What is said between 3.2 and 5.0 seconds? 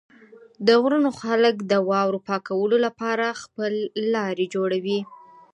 خپل لارې جوړوي.